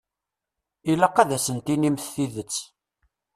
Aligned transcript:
Ilaq 0.91 1.15
ad 1.21 1.31
sen-tinimt 1.45 2.09
tidet. 2.13 2.55